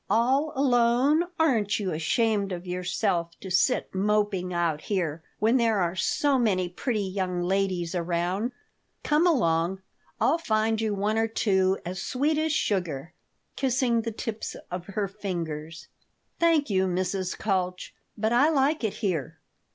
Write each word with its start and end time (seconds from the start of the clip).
"All 0.09 0.51
alone? 0.55 1.25
Aren't 1.39 1.79
you 1.79 1.91
ashamed 1.91 2.51
of 2.51 2.65
yourself 2.65 3.39
to 3.39 3.51
sit 3.51 3.93
moping 3.93 4.51
out 4.51 4.81
here, 4.81 5.21
when 5.37 5.57
there 5.57 5.77
are 5.79 5.95
so 5.95 6.39
many 6.39 6.67
pretty 6.69 7.03
young 7.03 7.43
ladies 7.43 7.93
around? 7.93 8.51
Come 9.03 9.27
along; 9.27 9.83
I'll 10.19 10.39
find 10.39 10.81
you 10.81 10.95
one 10.95 11.19
or 11.19 11.27
two 11.27 11.77
as 11.85 12.01
sweet 12.01 12.39
as 12.39 12.51
sugar," 12.51 13.13
kissing 13.55 14.01
the 14.01 14.11
tips 14.11 14.55
of 14.71 14.87
her 14.87 15.07
fingers 15.07 15.87
"Thank 16.39 16.71
you, 16.71 16.87
Mrs. 16.87 17.37
Kalch, 17.37 17.93
but 18.17 18.33
I 18.33 18.49
like 18.49 18.83
it 18.83 18.93
here." 18.95 19.37